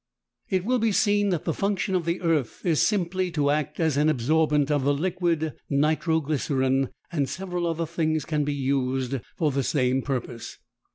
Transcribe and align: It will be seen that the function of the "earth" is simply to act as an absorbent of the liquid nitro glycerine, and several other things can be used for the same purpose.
It 0.49 0.65
will 0.65 0.79
be 0.79 0.91
seen 0.91 1.29
that 1.29 1.45
the 1.45 1.53
function 1.53 1.93
of 1.93 2.05
the 2.05 2.21
"earth" 2.21 2.65
is 2.65 2.81
simply 2.81 3.29
to 3.33 3.51
act 3.51 3.79
as 3.79 3.97
an 3.97 4.09
absorbent 4.09 4.71
of 4.71 4.83
the 4.83 4.95
liquid 4.95 5.53
nitro 5.69 6.21
glycerine, 6.21 6.89
and 7.11 7.29
several 7.29 7.67
other 7.67 7.85
things 7.85 8.25
can 8.25 8.43
be 8.43 8.51
used 8.55 9.17
for 9.37 9.51
the 9.51 9.61
same 9.61 10.01
purpose. 10.01 10.57